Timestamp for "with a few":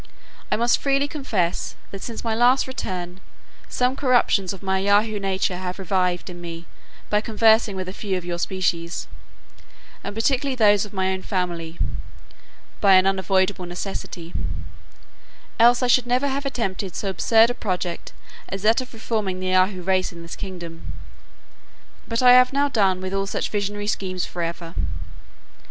7.75-8.17